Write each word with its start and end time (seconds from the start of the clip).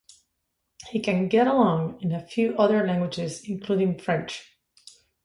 He 0.89 0.99
can 0.99 1.27
"get 1.27 1.45
along" 1.45 2.01
in 2.01 2.11
a 2.11 2.25
few 2.25 2.57
other 2.57 2.87
languages, 2.87 3.47
including 3.47 3.99
French. 3.99 4.57